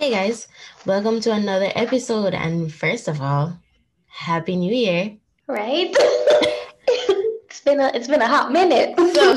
[0.00, 0.48] Hey guys,
[0.86, 2.32] welcome to another episode.
[2.32, 3.60] And first of all,
[4.08, 5.18] Happy New Year.
[5.46, 5.92] Right?
[6.88, 8.96] it's been a it's been a hot minute.
[9.14, 9.36] so,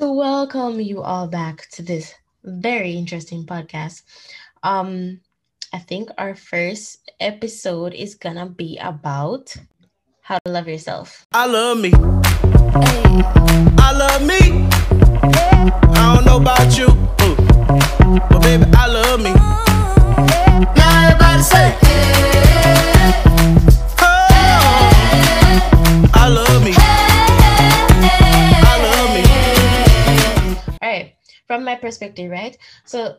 [0.00, 4.02] to welcome you all back to this very interesting podcast.
[4.64, 5.20] Um,
[5.72, 9.54] I think our first episode is gonna be about
[10.22, 11.24] how to love yourself.
[11.30, 11.92] I love me.
[13.78, 14.66] I love me.
[15.94, 16.88] I don't know about you,
[18.18, 19.32] but baby, I love me.
[20.74, 21.76] Now everybody say,
[24.00, 24.90] oh,
[26.14, 26.72] I love me.
[28.66, 29.22] I love me.
[30.82, 31.14] All right,
[31.46, 32.58] from my perspective, right?
[32.84, 33.18] So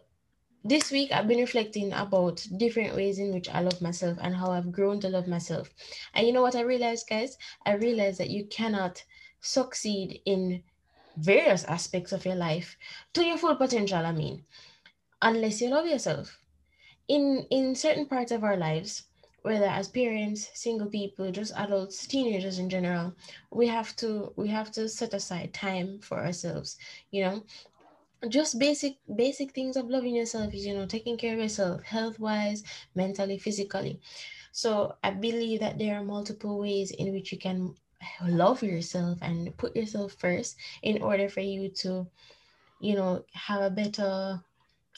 [0.66, 4.52] this week I've been reflecting about different ways in which I love myself and how
[4.52, 5.70] I've grown to love myself.
[6.16, 7.38] And you know what I realized, guys?
[7.66, 9.02] I realized that you cannot
[9.40, 10.64] succeed in
[11.18, 12.78] various aspects of your life
[13.14, 14.44] to your full potential, I mean,
[15.22, 16.40] unless you love yourself.
[17.08, 19.04] In in certain parts of our lives,
[19.44, 23.16] whether as parents, single people, just adults, teenagers in general,
[23.52, 26.78] we have to we have to set aside time for ourselves,
[27.12, 27.44] you know,
[28.30, 32.20] just basic basic things of loving yourself is you know taking care of yourself health
[32.20, 32.64] wise
[32.96, 34.00] mentally physically
[34.52, 37.74] so i believe that there are multiple ways in which you can
[38.24, 42.08] love yourself and put yourself first in order for you to
[42.80, 44.42] you know have a better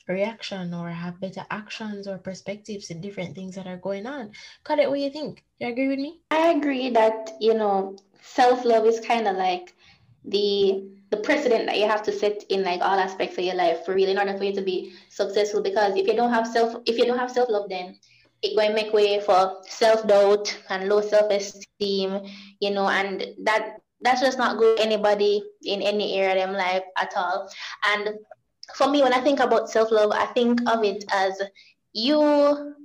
[0.08, 4.32] reaction or have better actions or perspectives in different things that are going on.
[4.64, 5.44] Cut it what you think?
[5.60, 6.20] You agree with me?
[6.32, 9.74] I agree that you know self-love is kind of like
[10.26, 13.86] the the precedent that you have to set in like all aspects of your life
[13.86, 15.62] for real in order for you to be successful.
[15.62, 17.98] Because if you don't have self if you don't have self-love then
[18.42, 22.20] it going to make way for self-doubt and low self-esteem
[22.60, 26.84] you know and that that's just not good anybody in any area of their life
[26.98, 27.50] at all.
[27.86, 28.10] And
[28.76, 31.42] for me when i think about self-love i think of it as
[31.94, 32.76] you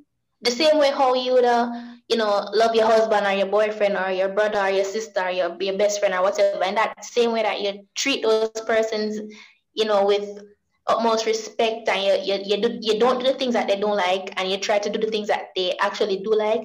[0.43, 1.73] the same way how you would uh,
[2.09, 5.31] you know, love your husband or your boyfriend or your brother or your sister or
[5.31, 6.65] your, your best friend or whatever.
[6.65, 9.21] And that same way that you treat those persons,
[9.75, 10.43] you know, with
[10.87, 13.97] utmost respect and you, you, you, do, you don't do the things that they don't
[13.97, 16.63] like and you try to do the things that they actually do like.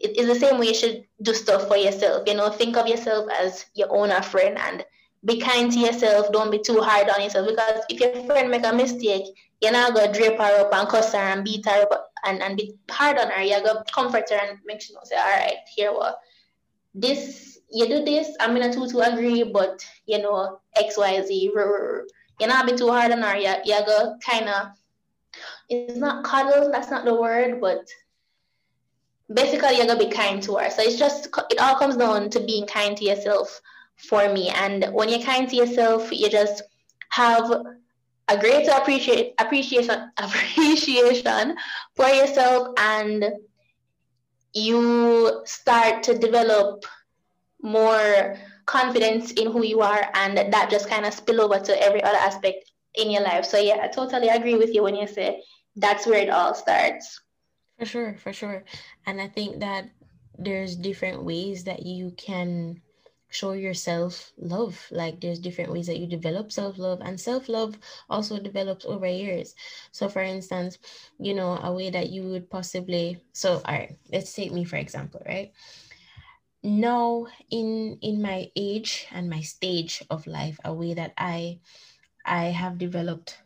[0.00, 2.24] It is the same way you should do stuff for yourself.
[2.26, 4.84] You know, think of yourself as your owner friend and
[5.24, 6.32] be kind to yourself.
[6.32, 9.26] Don't be too hard on yourself because if your friend make a mistake,
[9.60, 12.56] you're not gonna drape her up and cuss her and beat her up and, and
[12.56, 13.42] be hard on her.
[13.42, 16.18] You're gonna comfort her and make sure say, all right, here what
[16.94, 21.52] this you do this, I'm gonna too to agree, but you know, X, Y, Z,
[21.54, 23.36] you're not be too hard on her.
[23.36, 24.74] You're, you're gonna kinda
[25.68, 27.86] it's not cuddle, that's not the word, but
[29.32, 30.70] basically you're gonna be kind to her.
[30.70, 33.60] So it's just it all comes down to being kind to yourself
[34.08, 34.48] for me.
[34.48, 36.62] And when you're kind to yourself, you just
[37.10, 37.50] have
[38.30, 41.56] a greater appreciate appreciation appreciation
[41.96, 43.24] for yourself and
[44.54, 46.84] you start to develop
[47.62, 52.02] more confidence in who you are and that just kind of spill over to every
[52.02, 53.44] other aspect in your life.
[53.44, 55.42] So yeah i totally agree with you when you say
[55.76, 57.20] that's where it all starts.
[57.78, 58.64] For sure for sure.
[59.06, 59.90] And i think that
[60.38, 62.80] there's different ways that you can
[63.30, 64.86] show yourself love.
[64.90, 69.54] Like there's different ways that you develop self-love and self-love also develops over years.
[69.92, 70.78] So for instance
[71.18, 74.76] you know a way that you would possibly so all right let's take me for
[74.76, 75.52] example right?
[76.62, 81.58] Now in in my age and my stage of life a way that i
[82.26, 83.38] i have developed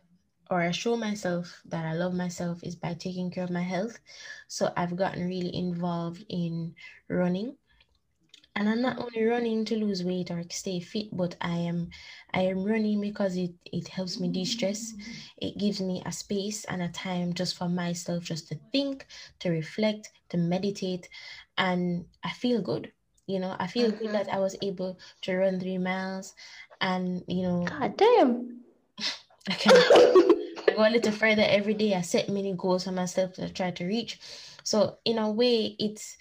[0.49, 3.99] or I show myself that I love myself is by taking care of my health.
[4.47, 6.75] So I've gotten really involved in
[7.09, 7.57] running
[8.55, 11.89] and i'm not only running to lose weight or stay fit but i am
[12.33, 14.93] i am running because it it helps me de-stress.
[15.37, 19.05] It gives me a space and a time just for myself just to think
[19.39, 21.09] to reflect to meditate.
[21.57, 22.91] And i feel good
[23.27, 24.05] you know i feel mm-hmm.
[24.05, 26.35] good that i was able to run three miles
[26.81, 28.61] and you know god damn.
[29.49, 31.93] I can I go a little further every day.
[31.93, 34.19] I set many goals for myself to try to reach.
[34.63, 36.17] So in a way it's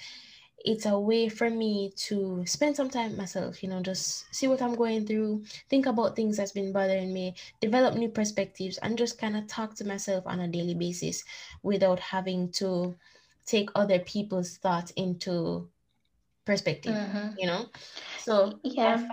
[0.65, 4.63] it's a way for me to spend some time myself, you know, just see what
[4.63, 9.19] I'm going through, think about things that's been bothering me, develop new perspectives, and just
[9.19, 11.23] kind of talk to myself on a daily basis
[11.63, 12.97] without having to
[13.45, 15.69] take other people's thoughts into
[16.47, 17.35] perspective, mm-hmm.
[17.39, 17.67] you know?
[18.19, 19.07] So, yeah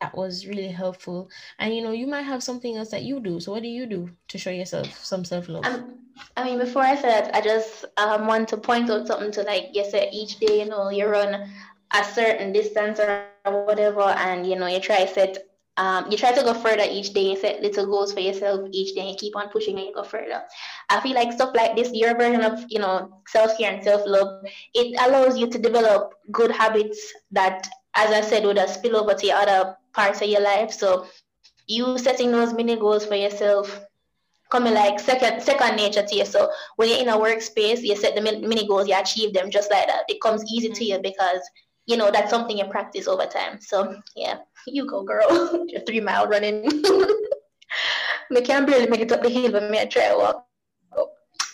[0.00, 1.30] that was really helpful.
[1.58, 3.40] And you know, you might have something else that you do.
[3.40, 5.64] So what do you do to show yourself some self love?
[5.64, 5.98] Um,
[6.36, 9.70] I mean, before I said, I just um, want to point out something to like
[9.72, 11.50] you said each day, you know, you run
[11.92, 15.48] a certain distance or whatever, and you know, you try set
[15.78, 18.96] um, you try to go further each day and set little goals for yourself each
[18.96, 20.42] day and keep on pushing and you go further.
[20.90, 25.00] I feel like stuff like this, your version of, you know, self-care and self-love, it
[25.00, 29.76] allows you to develop good habits that, as I said, would spill over to other
[29.92, 30.72] parts of your life.
[30.72, 31.06] So
[31.66, 33.80] you setting those mini goals for yourself
[34.50, 36.24] coming like second second nature to you.
[36.24, 39.70] So when you're in a workspace, you set the mini goals, you achieve them just
[39.70, 40.04] like that.
[40.08, 41.40] It comes easy to you because
[41.86, 43.60] you know that's something you practice over time.
[43.60, 45.66] So yeah, you go, girl.
[45.68, 46.62] Your three mile running.
[48.30, 50.44] me can barely make it up the hill, but me I try walk.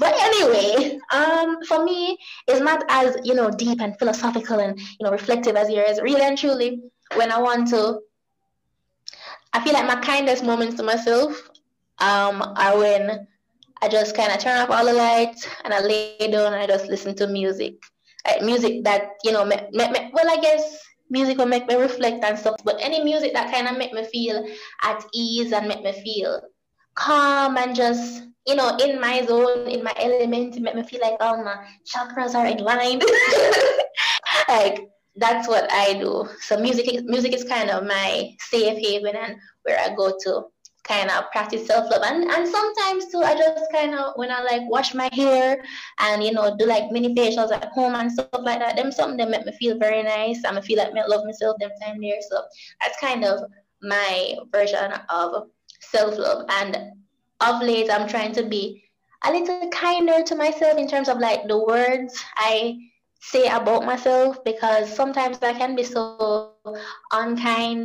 [0.00, 5.04] But anyway, um, for me, it's not as you know deep and philosophical and you
[5.04, 6.00] know reflective as yours.
[6.00, 6.80] Really and truly,
[7.14, 8.00] when I want to,
[9.54, 11.48] I feel like my kindest moments to myself
[11.98, 13.26] um, are when
[13.80, 16.66] I just kind of turn off all the lights and I lay down and I
[16.66, 17.74] just listen to music.
[18.26, 21.76] Like music that you know, me, me, me, well, I guess music will make me
[21.76, 22.56] reflect and stuff.
[22.64, 24.44] But any music that kind of make me feel
[24.82, 26.40] at ease and make me feel
[26.94, 31.16] calm and just you know in my zone, in my element, make me feel like
[31.20, 33.00] all my chakras are in line.
[34.48, 36.28] like that's what I do.
[36.40, 40.46] So music, music is kind of my safe haven and where I go to
[40.84, 42.02] kind of practice self-love.
[42.04, 45.64] And, and sometimes too i just kind of when i like wash my hair
[45.98, 49.16] and you know do like mini facials at home and stuff like that them something
[49.16, 52.00] that make me feel very nice and i feel like me love myself them time
[52.00, 52.20] there.
[52.30, 52.42] So
[52.80, 53.40] that's kind of
[53.82, 55.48] my version of
[55.80, 56.46] self-love.
[56.50, 56.92] And
[57.40, 58.84] of late i'm trying to be
[59.24, 62.78] a little kinder to myself in terms of like the words i
[63.30, 66.52] say about myself because sometimes i can be so
[67.12, 67.84] unkind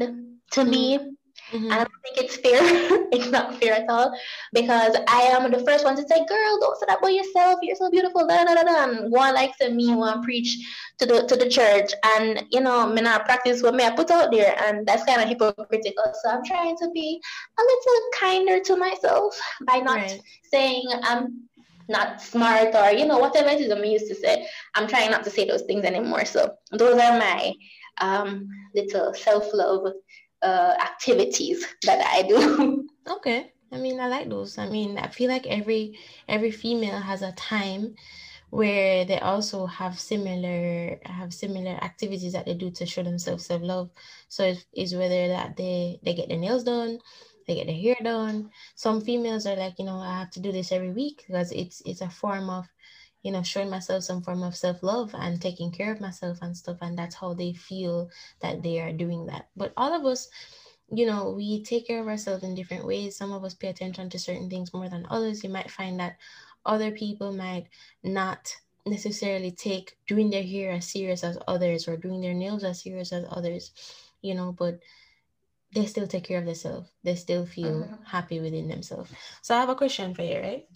[0.51, 1.09] to me mm-hmm.
[1.51, 1.65] Mm-hmm.
[1.65, 2.61] And I don't think it's fair.
[3.11, 4.15] it's not fair at all
[4.53, 7.59] because I am the first one to say, "Girl, don't say that about yourself.
[7.63, 8.83] You're so beautiful." Da, da, da, da.
[8.83, 10.57] And one likes to me, one preach
[10.99, 14.11] to the to the church, and you know, me not practice what me I put
[14.11, 16.13] out there, and that's kind of hypocritical.
[16.21, 17.19] So I'm trying to be
[17.57, 20.21] a little kinder to myself by not right.
[20.51, 21.48] saying I'm
[21.89, 24.47] not smart or you know whatever it is I'm used to say.
[24.75, 26.25] I'm trying not to say those things anymore.
[26.25, 27.53] So those are my
[27.99, 29.93] um, little self love
[30.41, 32.87] uh, activities that I do.
[33.09, 33.51] okay.
[33.71, 34.57] I mean, I like those.
[34.57, 35.97] I mean, I feel like every
[36.27, 37.95] every female has a time
[38.49, 43.61] where they also have similar have similar activities that they do to show themselves self
[43.61, 43.91] love.
[44.27, 46.99] So it's, it's whether that they they get their nails done,
[47.49, 48.51] they get their hair done.
[48.75, 51.81] Some females are like, you know, I have to do this every week because it's
[51.85, 52.67] it's a form of
[53.23, 56.55] you know, showing myself some form of self love and taking care of myself and
[56.55, 56.77] stuff.
[56.81, 58.09] And that's how they feel
[58.41, 59.49] that they are doing that.
[59.57, 60.29] But all of us,
[60.91, 63.17] you know, we take care of ourselves in different ways.
[63.17, 65.43] Some of us pay attention to certain things more than others.
[65.43, 66.17] You might find that
[66.65, 67.67] other people might
[68.03, 68.55] not
[68.85, 73.11] necessarily take doing their hair as serious as others or doing their nails as serious
[73.13, 73.71] as others,
[74.21, 74.79] you know, but
[75.73, 76.89] they still take care of themselves.
[77.03, 78.03] They still feel mm-hmm.
[78.03, 79.11] happy within themselves.
[79.41, 80.67] So I have a question for you, right?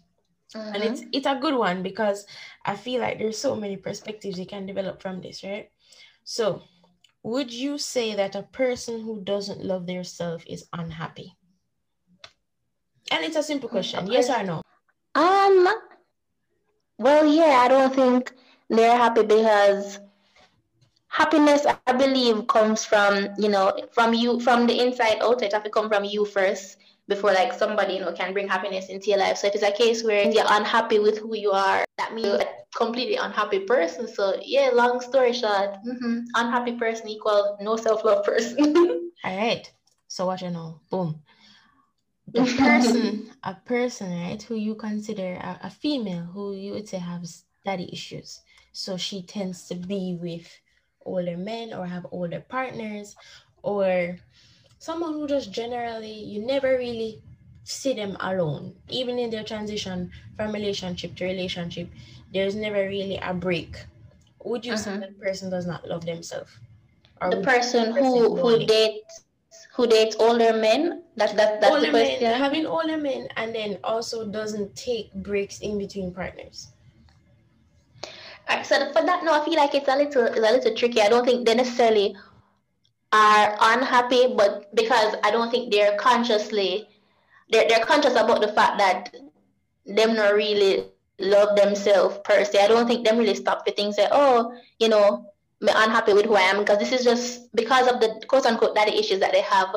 [0.56, 0.76] Mm-hmm.
[0.76, 1.10] And it's mm-hmm.
[1.14, 2.26] it's a good one because
[2.66, 5.70] I feel like there's so many perspectives you can develop from this, right?
[6.24, 6.62] So,
[7.24, 11.36] would you say that a person who doesn't love their self is unhappy?
[13.12, 14.62] And it's a simple question, yes or no?
[15.16, 15.68] Um
[17.00, 18.34] well, yeah, I don't think
[18.70, 20.00] they're happy because
[21.14, 25.44] happiness I believe comes from, you know, from you from the inside out.
[25.44, 26.78] It have to come from you first
[27.08, 29.38] before like somebody you know can bring happiness into your life.
[29.38, 32.42] So if it's a case where you're unhappy with who you are that means you're
[32.42, 34.08] a completely unhappy person.
[34.08, 39.12] So yeah long story short mm-hmm, unhappy person equal no self-love person.
[39.24, 39.72] All right.
[40.08, 40.80] So what you know?
[40.90, 41.22] Boom.
[42.28, 46.98] The person a person right who you consider a, a female who you would say
[46.98, 48.42] has daddy issues.
[48.72, 50.50] So she tends to be with
[51.06, 53.16] older men or have older partners
[53.62, 54.18] or
[54.80, 57.22] someone who just generally you never really
[57.64, 58.76] see them alone.
[58.90, 61.88] Even in their transition from relationship to relationship
[62.34, 63.78] there's never really a break.
[64.44, 64.84] Would you uh-huh.
[64.84, 66.52] say that person does not love themselves?
[67.22, 69.24] The person, person who who dates
[69.76, 72.24] who dates older men that, that that's older the question.
[72.24, 76.73] men, having older men and then also doesn't take breaks in between partners
[78.64, 81.02] So for that, no, I feel like it's a little, it's a little tricky.
[81.02, 82.16] I don't think they necessarily
[83.12, 86.88] are unhappy, but because I don't think they're consciously
[87.54, 89.16] they're, they're conscious about the fact that
[89.86, 90.86] them not really
[91.20, 92.60] love themselves per se.
[92.64, 95.26] I don't think them really stop the things say, oh, you know,
[95.62, 98.76] I'm unhappy with who I am because this is just because of the quote unquote
[98.76, 99.70] daddy issues that they have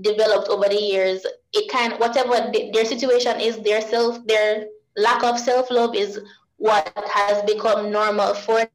[0.00, 1.26] developed over the years.
[1.52, 4.66] It can whatever the, their situation is, their self, their
[4.96, 6.20] lack of self love is
[6.60, 8.68] what has become normal for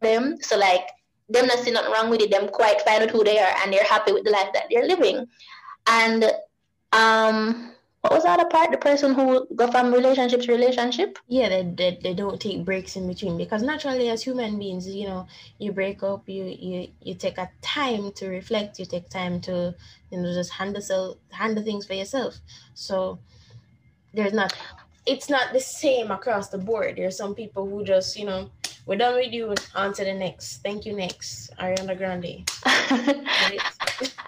[0.00, 0.36] them.
[0.40, 0.88] So like
[1.28, 3.72] them not see nothing wrong with it, them quite find out who they are and
[3.72, 5.26] they're happy with the life that they're living.
[5.86, 6.24] and
[6.92, 7.72] um
[8.02, 8.70] what was the other part?
[8.70, 11.18] The person who go from relationship to relationship?
[11.26, 15.08] Yeah, they, they, they don't take breaks in between because naturally as human beings, you
[15.08, 15.26] know,
[15.58, 19.74] you break up, you you you take a time to reflect, you take time to,
[20.10, 22.38] you know, just handle handle things for yourself.
[22.74, 23.18] So
[24.14, 24.54] there's not
[25.08, 26.96] it's not the same across the board.
[26.96, 28.50] There's some people who just, you know,
[28.86, 30.58] we're done with you, on to the next.
[30.62, 31.54] Thank you, next.
[31.56, 32.48] Ariana Grande.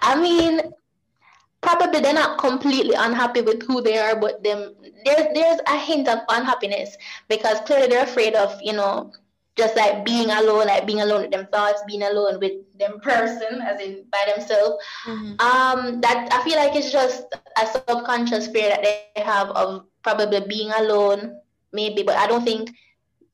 [0.03, 0.61] I mean,
[1.61, 6.09] probably they're not completely unhappy with who they are, but them there's there's a hint
[6.09, 6.97] of unhappiness
[7.29, 9.13] because clearly they're afraid of, you know,
[9.57, 13.61] just like being alone, like being alone with them thoughts, being alone with them person,
[13.63, 14.83] as in by themselves.
[15.07, 15.33] Mm-hmm.
[15.41, 17.25] Um, that I feel like it's just
[17.61, 21.41] a subconscious fear that they have of probably being alone,
[21.73, 22.71] maybe, but I don't think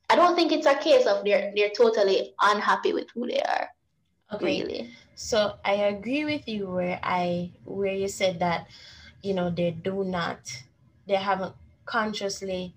[0.09, 3.69] I don't think it's a case of they're they're totally unhappy with who they are.
[4.33, 4.63] Okay.
[4.63, 4.91] Really.
[5.15, 8.67] So I agree with you where I where you said that,
[9.23, 10.39] you know, they do not
[11.07, 11.55] they haven't
[11.87, 12.75] consciously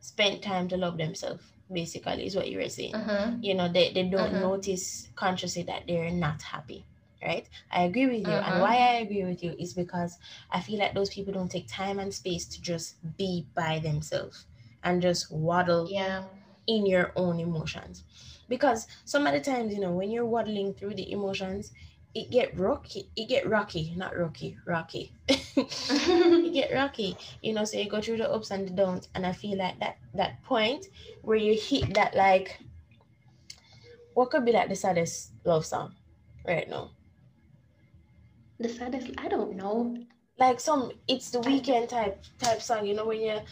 [0.00, 3.42] spent time to love themselves basically is what you were saying mm-hmm.
[3.42, 4.40] you know they, they don't mm-hmm.
[4.40, 6.84] notice consciously that they're not happy
[7.24, 7.48] right?
[7.70, 8.34] I agree with you.
[8.34, 8.52] Mm-hmm.
[8.52, 10.18] and why i agree with you is because
[10.50, 14.46] i feel like those people don't take time and space to just be by themselves
[14.84, 16.24] and just waddle yeah.
[16.66, 18.04] in your own emotions.
[18.48, 21.72] Because some of the times you know when you're waddling through the emotions
[22.14, 25.12] it get rocky it get rocky not rocky rocky.
[25.56, 29.08] It get rocky you know so you go through the ups and the downs.
[29.14, 30.86] And i feel like that that point
[31.22, 32.58] where you hit that like
[34.12, 35.94] what could be like the saddest love song
[36.46, 36.90] right now
[38.58, 39.96] the saddest i don't know
[40.38, 43.42] like some it's the Weeknd type type song you know when you're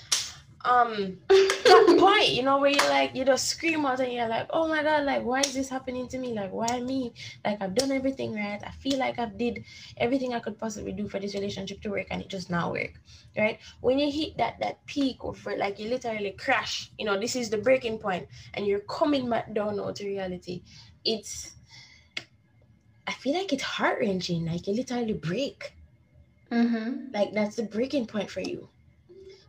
[0.64, 4.46] um that point, you know, where you like you just scream out and you're like,
[4.50, 6.32] oh my god, like why is this happening to me?
[6.32, 7.12] Like why me?
[7.44, 8.60] Like I've done everything right.
[8.64, 9.64] I feel like I've did
[9.96, 12.92] everything I could possibly do for this relationship to work and it just not work.
[13.36, 13.58] Right?
[13.80, 17.50] When you hit that that peak of like you literally crash, you know, this is
[17.50, 20.62] the breaking point and you're coming back down now to reality.
[21.04, 21.52] It's
[23.06, 25.74] I feel like it's heart wrenching, like you literally break.
[26.50, 27.12] Mm-hmm.
[27.12, 28.68] Like that's the breaking point for you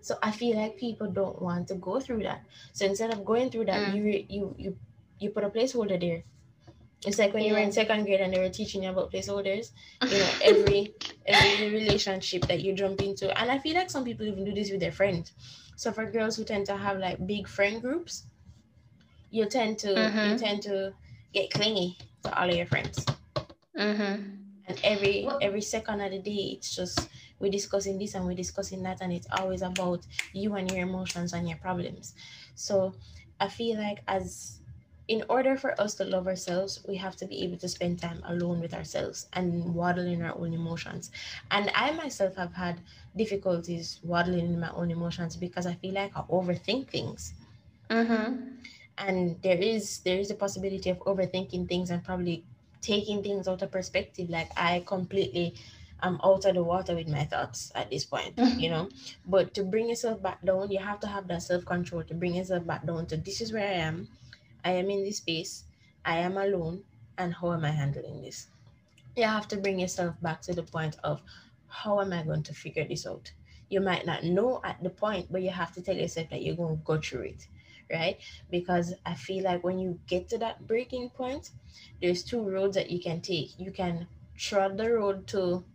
[0.04, 2.44] so I feel like people don't want to go through that.
[2.74, 3.96] So instead of going through that, mm.
[3.96, 4.78] you you you
[5.18, 6.24] you put a placeholder there.
[7.08, 7.50] It's like when yeah.
[7.50, 9.72] you were in second grade and they were teaching you about placeholders.
[10.04, 10.94] You know, every
[11.26, 14.72] every relationship that you jump into, and I feel like some people even do this
[14.72, 15.32] with their friends.
[15.78, 18.26] So for girls who tend to have like big friend groups,
[19.32, 20.32] you tend to mm-hmm.
[20.32, 20.94] you tend to
[21.32, 23.06] get clingy to all of your friends.
[23.78, 24.22] Mm-hmm.
[24.66, 28.82] And every every second of the day, it's just we're discussing this and we're discussing
[28.84, 32.14] that and it's always about you and your emotions and your problems
[32.56, 32.94] so
[33.42, 34.60] i feel like as
[35.10, 38.22] in order for us to love ourselves, we have to be able to spend time
[38.26, 41.12] alone with ourselves and waddling our own emotions.
[41.52, 42.80] And I myself have had
[43.18, 47.34] difficulties waddling in my own emotions because I feel like I overthink things.
[47.90, 48.48] Mm-hmm.
[48.98, 52.46] And there is there is a possibility of overthinking things and probably
[52.84, 54.30] taking things out of perspective.
[54.30, 55.56] Like I completely
[56.04, 58.90] I'm out of the water with my thoughts at this point, you know.
[59.26, 62.36] But to bring yourself back down, you have to have that self control to bring
[62.36, 64.10] yourself back down to this is where I am.
[64.66, 65.64] I am in this space.
[66.06, 66.84] I am alone.
[67.18, 68.48] And how am I handling this?
[69.16, 71.22] You have to bring yourself back to the point of
[71.68, 73.32] how am I going to figure this out?
[73.70, 76.56] You might not know at the point, but you have to tell yourself that you're
[76.56, 77.48] going to go through it,
[77.94, 78.18] right?
[78.52, 81.52] Because I feel like when you get to that breaking point,
[82.02, 83.60] there's two roads that you can take.
[83.60, 84.08] You can
[84.38, 85.66] trod the road to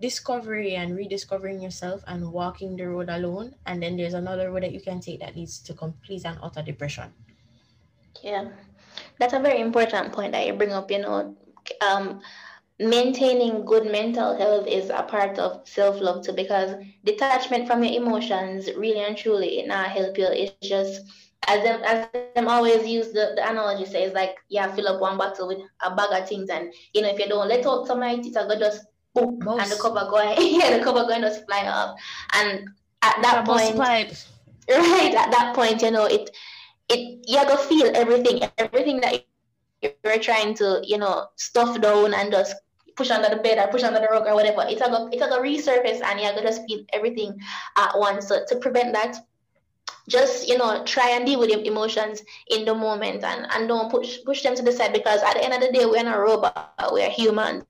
[0.00, 3.54] discovery and rediscovering yourself and walking the road alone.
[3.66, 6.62] And then there's another road that you can take that leads to complete and utter
[6.62, 7.12] depression.
[8.22, 8.48] Yeah,
[9.18, 10.90] that's a very important point that you bring up.
[10.90, 11.36] You know,
[11.80, 12.20] um,
[12.78, 17.92] maintaining good mental health is a part of self love too, because detachment from your
[18.02, 20.26] emotions really and truly it not help you.
[20.30, 20.92] It's just
[21.46, 25.16] as them as them always use the, the analogy says like yeah fill up one
[25.16, 28.02] bottle with a bag of things and you know if you don't let out some
[28.02, 28.84] it's a just
[29.18, 29.62] boop, Most.
[29.62, 31.96] and the cover going, yeah, the cover going to fly up.
[32.34, 32.68] And
[33.02, 34.12] at that point, pipe.
[34.68, 36.30] right at that point, you know, it,
[36.88, 39.24] it, you to feel everything, everything that
[39.82, 42.54] you're trying to, you know, stuff down and just
[42.96, 44.64] push under the bed or push under the rug or whatever.
[44.68, 47.38] It's a go, it's a go resurface and you're gonna just feel everything
[47.76, 48.26] at once.
[48.28, 49.16] So to prevent that,
[50.08, 53.90] just you know, try and deal with your emotions in the moment and, and don't
[53.90, 56.16] push push them to the side because at the end of the day we're not
[56.16, 57.64] a robot, we're humans.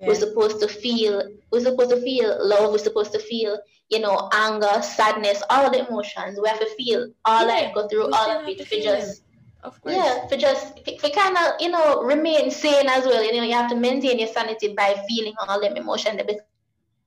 [0.00, 0.06] Yeah.
[0.08, 3.58] We're supposed to feel, we're supposed to feel love, we're supposed to feel,
[3.90, 6.38] you know, anger, sadness, all the emotions.
[6.40, 7.66] We have to feel all yeah.
[7.66, 9.22] that, go through we all of it for just
[9.62, 9.94] of course.
[9.94, 13.22] Yeah, for just for kind of, you know, remain sane as well.
[13.22, 16.22] You know, you have to maintain your sanity by feeling all them emotions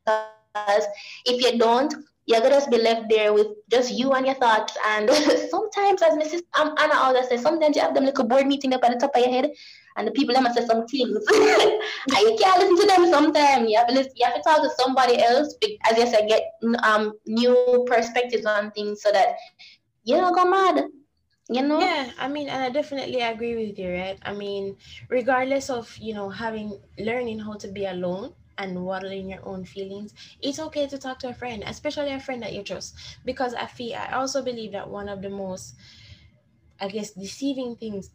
[0.06, 0.86] because
[1.26, 1.94] if you don't,
[2.26, 4.78] you're gonna be left there with just you and your thoughts.
[4.88, 5.10] And
[5.50, 6.42] sometimes, as Mrs.
[6.60, 9.16] Um, Anna always says, sometimes you have them little board meeting up at the top
[9.16, 9.52] of your head,
[9.98, 13.10] and the people them say some things, and you can't listen to them.
[13.12, 15.56] Sometimes you have to listen, you have to talk to somebody else,
[15.90, 16.44] as you said, get
[16.84, 19.36] um new perspectives on things so that
[20.04, 20.86] you don't go mad.
[21.50, 21.82] You know?
[21.82, 24.18] Yeah, I mean, and I definitely agree with you, right?
[24.24, 24.78] I mean,
[25.10, 30.14] regardless of you know having learning how to be alone and waddling your own feelings,
[30.42, 32.96] it's okay to talk to a friend, especially a friend that you trust.
[33.26, 35.76] Because I feel I also believe that one of the most,
[36.80, 38.12] I guess, deceiving things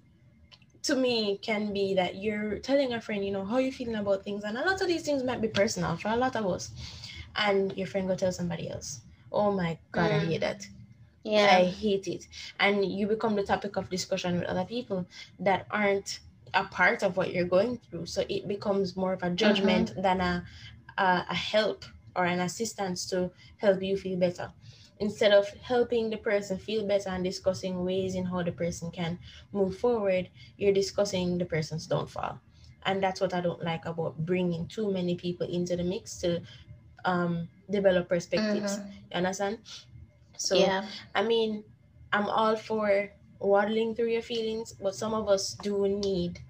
[0.82, 4.24] to me can be that you're telling a friend, you know, how you're feeling about
[4.24, 6.70] things, and a lot of these things might be personal for a lot of us,
[7.36, 9.00] and your friend go tell somebody else.
[9.32, 10.14] Oh my god, mm.
[10.14, 10.66] I hate that.
[11.24, 12.26] Yeah, I hate it,
[12.60, 15.06] and you become the topic of discussion with other people
[15.40, 16.20] that aren't
[16.54, 18.06] a part of what you're going through.
[18.06, 20.02] So it becomes more of a judgment mm-hmm.
[20.02, 20.44] than a,
[20.98, 21.84] a a help
[22.16, 24.52] or an assistance to help you feel better
[25.00, 29.18] instead of helping the person feel better and discussing ways in how the person can
[29.52, 32.38] move forward, you're discussing the person's downfall.
[32.84, 36.40] And that's what I don't like about bringing too many people into the mix to
[37.04, 38.78] um, develop perspectives.
[38.78, 38.90] Mm-hmm.
[38.90, 39.58] You understand?
[40.36, 40.86] So, yeah.
[41.14, 41.64] I mean,
[42.12, 46.40] I'm all for waddling through your feelings, but some of us do need.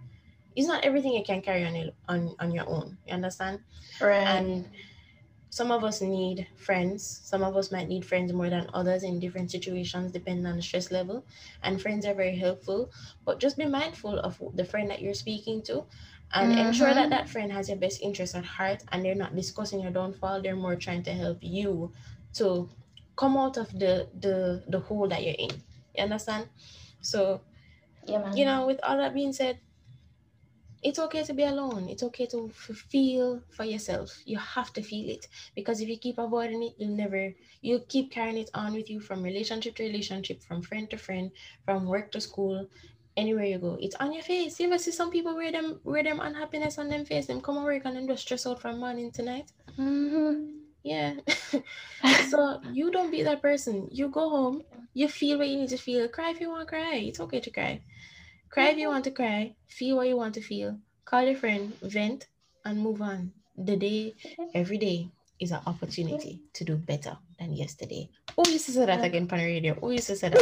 [0.57, 2.99] It's not everything you can carry on your, on on your own.
[3.07, 3.61] You understand?
[4.00, 4.26] Right.
[4.26, 4.68] And
[5.50, 9.18] some of us need friends some of us might need friends more than others in
[9.18, 11.25] different situations depending on the stress level
[11.62, 12.90] and friends are very helpful
[13.25, 15.83] but just be mindful of the friend that you're speaking to
[16.35, 16.68] and mm-hmm.
[16.68, 19.90] ensure that that friend has your best interest at heart and they're not discussing your
[19.90, 21.90] downfall they're more trying to help you
[22.35, 22.68] to
[23.16, 25.50] come out of the the the hole that you're in
[25.97, 26.47] you understand
[27.00, 27.41] so
[28.06, 29.58] yeah, you know with all that being said
[30.82, 31.89] it's okay to be alone.
[31.89, 34.17] It's okay to feel for yourself.
[34.25, 37.34] You have to feel it because if you keep avoiding it, you'll never.
[37.61, 41.32] You'll keep carrying it on with you from relationship to relationship, from friend to friend,
[41.65, 42.69] from work to school,
[43.17, 43.76] anywhere you go.
[43.80, 44.61] It's on your face.
[44.61, 47.26] You ever see some people wear them wear them unhappiness on them face?
[47.26, 49.50] Them come work and then just stress out from morning to night.
[49.78, 50.57] Mm-hmm.
[50.88, 51.12] Yeah.
[52.32, 53.88] so you don't be that person.
[53.92, 54.62] You go home.
[54.94, 56.08] You feel what you need to feel.
[56.08, 56.96] Cry if you want to cry.
[57.04, 57.82] It's okay to cry.
[58.48, 61.76] Cry if you want to cry, feel what you want to feel, call your friend,
[61.82, 62.28] vent,
[62.64, 63.32] and move on.
[63.56, 64.14] The day,
[64.54, 68.08] every day is an opportunity to do better than yesterday.
[68.34, 69.74] Who used to say that again on the radio?
[69.74, 70.40] Who used to say that?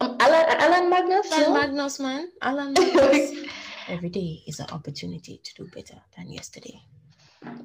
[0.00, 1.30] um, Alan, Alan Magnus?
[1.32, 2.28] Alan Magnus, man.
[2.42, 3.46] Alan Magnus.
[3.88, 6.82] every day is an opportunity to do better than yesterday.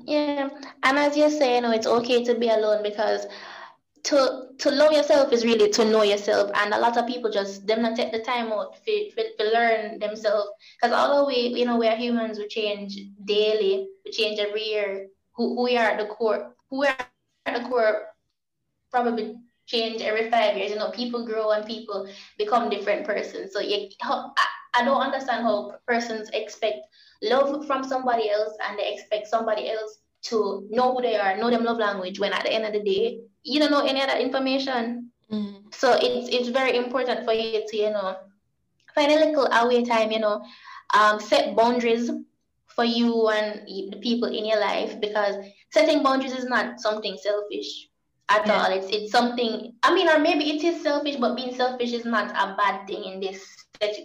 [0.06, 0.50] Yeah,
[0.84, 3.26] and as you say, you oh, know, it's okay to be alone because
[4.04, 6.52] to to love yourself is really to know yourself.
[6.56, 10.50] And a lot of people just them not take the time out to learn themselves.
[10.82, 13.88] Because although we you know we are humans we change daily.
[14.06, 15.08] We change every year.
[15.36, 16.98] Who, we are at the core who we are
[17.46, 18.08] at the core
[18.92, 20.72] probably change every five years.
[20.72, 23.54] You know people grow and people become different persons.
[23.54, 23.90] So you
[24.74, 26.88] I don't understand how persons expect
[27.22, 31.50] love from somebody else and they expect somebody else to know who they are know
[31.50, 34.08] them love language when at the end of the day you don't know any of
[34.08, 35.12] that information.
[35.32, 35.68] Mm-hmm.
[35.72, 38.18] So it's it's very important for you to, you know,
[38.94, 40.44] find a little away time, you know,
[40.94, 42.12] um, set boundaries
[42.68, 45.36] for you and the people in your life because
[45.72, 47.88] setting boundaries is not something selfish
[48.30, 48.54] at yeah.
[48.54, 48.72] all.
[48.72, 52.32] It's it's something I mean, or maybe it is selfish, but being selfish is not
[52.32, 53.42] a bad thing in this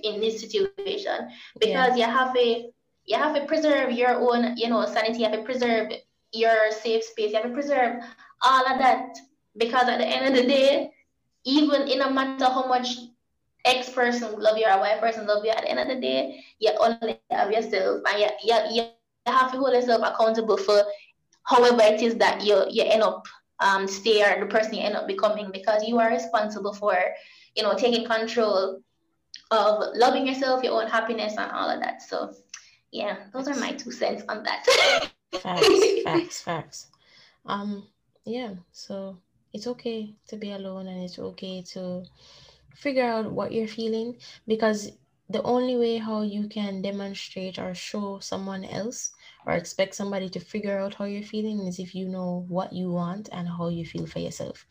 [0.03, 1.29] in this situation
[1.61, 2.07] because yeah.
[2.07, 2.71] you have a
[3.07, 5.19] you have to preserve your own, you know, sanity.
[5.19, 5.93] You have to preserve
[6.33, 7.31] your safe space.
[7.31, 8.03] You have to preserve
[8.43, 9.17] all of that
[9.57, 10.91] because at the end of the day,
[11.45, 12.97] even in a matter how much
[13.65, 16.45] X person love you or Y person love you, at the end of the day,
[16.59, 18.83] you only have yourself and you, you, you
[19.27, 20.83] have to hold yourself accountable for
[21.45, 23.27] however it is that you you end up
[23.61, 26.97] um stay or the person you end up becoming because you are responsible for
[27.55, 28.81] you know taking control
[29.51, 32.03] of loving yourself, your own happiness and all of that.
[32.03, 32.33] So
[32.97, 34.65] yeah, those are my two cents on that.
[35.43, 35.69] facts,
[36.05, 36.87] facts, facts.
[37.45, 37.87] Um
[38.25, 39.19] yeah, so
[39.53, 42.05] it's okay to be alone and it's okay to
[42.75, 44.93] figure out what you're feeling because
[45.29, 49.11] the only way how you can demonstrate or show someone else
[49.47, 52.91] or expect somebody to figure out how you're feeling is if you know what you
[52.91, 54.67] want and how you feel for yourself.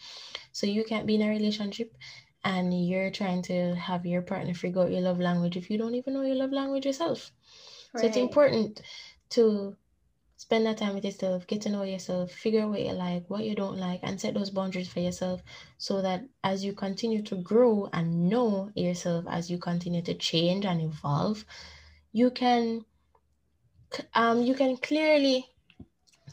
[0.51, 1.95] So you can't be in a relationship
[2.43, 5.95] and you're trying to have your partner figure out your love language if you don't
[5.95, 7.31] even know your love language yourself.
[7.95, 8.01] Right.
[8.01, 8.81] So it's important
[9.31, 9.75] to
[10.37, 13.43] spend that time with yourself, get to know yourself, figure out what you like, what
[13.43, 15.41] you don't like, and set those boundaries for yourself
[15.77, 20.65] so that as you continue to grow and know yourself, as you continue to change
[20.65, 21.45] and evolve,
[22.11, 22.83] you can
[24.13, 25.45] um you can clearly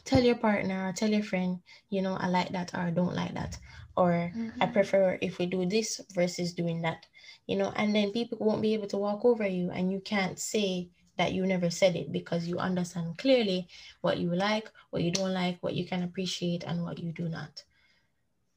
[0.03, 3.15] tell your partner or tell your friend, you know, I like that or I don't
[3.15, 3.57] like that.
[3.95, 4.61] Or mm-hmm.
[4.61, 7.05] I prefer if we do this versus doing that,
[7.47, 10.37] you know, and then people won't be able to walk over you and you can't
[10.37, 13.67] say that you never said it because you understand clearly
[14.01, 17.29] what you like, what you don't like, what you can appreciate, and what you do
[17.29, 17.63] not.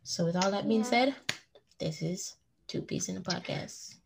[0.02, 0.86] So, with all that being yeah.
[0.86, 1.14] said,
[1.78, 3.96] this is Two Peas in a Podcast.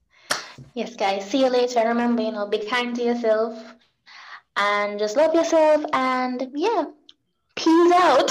[0.74, 1.28] Yes, guys.
[1.30, 1.80] See you later.
[1.86, 3.74] Remember, you know, be kind to yourself
[4.56, 5.84] and just love yourself.
[5.92, 6.84] And yeah,
[7.56, 8.30] peace out.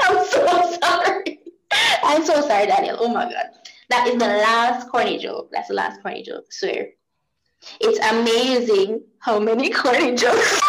[0.00, 1.40] I'm so sorry.
[2.02, 2.96] I'm so sorry, Daniel.
[3.00, 3.46] Oh my God.
[3.88, 5.50] That is the last corny joke.
[5.52, 6.52] That's the last corny joke.
[6.52, 6.88] Swear.
[7.80, 10.60] It's amazing how many corny jokes.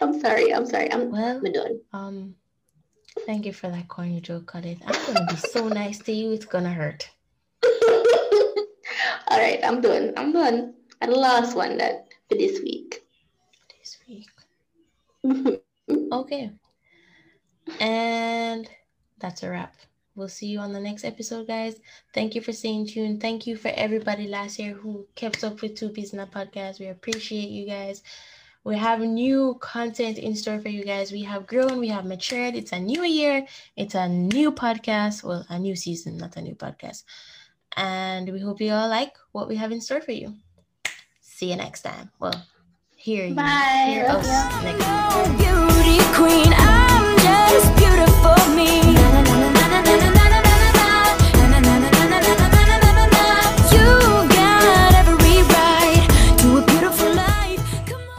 [0.00, 0.52] I'm sorry.
[0.52, 0.92] I'm sorry.
[0.92, 1.80] I'm, well, I'm done.
[1.92, 2.34] Um,
[3.26, 4.82] thank you for that corny joke, Khalid.
[4.86, 6.32] I'm gonna be so nice to you.
[6.32, 7.08] It's gonna hurt.
[7.64, 10.12] All right, I'm done.
[10.16, 10.74] I'm done.
[11.00, 13.02] And the last one that for this week.
[13.78, 14.28] This week.
[16.12, 16.52] okay.
[17.80, 18.68] And
[19.18, 19.74] that's a wrap.
[20.16, 21.80] We'll see you on the next episode, guys.
[22.12, 23.20] Thank you for staying tuned.
[23.20, 26.78] Thank you for everybody last year who kept up with Two Peas in the podcast.
[26.78, 28.02] We appreciate you guys.
[28.62, 31.12] We have new content in store for you guys.
[31.12, 32.54] We have grown, we have matured.
[32.54, 33.46] It's a new year,
[33.76, 35.22] it's a new podcast.
[35.24, 37.04] Well, a new season, not a new podcast.
[37.76, 40.34] And we hope you all like what we have in store for you.
[41.20, 42.10] See you next time.
[42.20, 42.46] Well,
[42.96, 43.34] here you.
[43.34, 43.86] Bye.
[43.88, 44.26] Hear us
[44.62, 44.86] next
[45.36, 48.83] Beauty queen, I'm just beautiful me.